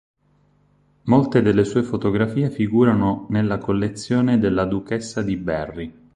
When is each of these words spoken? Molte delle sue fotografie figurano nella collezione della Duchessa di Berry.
Molte 1.03 1.43
delle 1.43 1.63
sue 1.63 1.83
fotografie 1.83 2.49
figurano 2.49 3.27
nella 3.29 3.59
collezione 3.59 4.39
della 4.39 4.65
Duchessa 4.65 5.21
di 5.21 5.37
Berry. 5.37 5.93